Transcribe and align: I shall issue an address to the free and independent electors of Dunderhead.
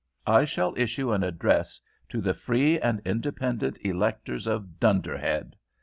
I 0.25 0.45
shall 0.45 0.73
issue 0.77 1.11
an 1.11 1.21
address 1.21 1.79
to 2.09 2.21
the 2.21 2.33
free 2.33 2.79
and 2.79 3.03
independent 3.05 3.77
electors 3.85 4.47
of 4.47 4.79
Dunderhead. 4.79 5.55